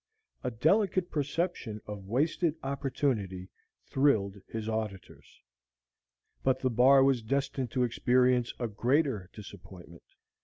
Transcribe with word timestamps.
A 0.43 0.49
delicate 0.49 1.11
perception 1.11 1.79
of 1.85 2.07
wasted 2.07 2.55
opportunity 2.63 3.49
thrilled 3.85 4.41
his 4.47 4.67
auditors. 4.67 5.39
But 6.41 6.59
the 6.61 6.71
Bar 6.71 7.03
was 7.03 7.21
destined 7.21 7.69
to 7.73 7.83
experience 7.83 8.51
a 8.59 8.67
greater 8.67 9.29
disappointment. 9.31 10.15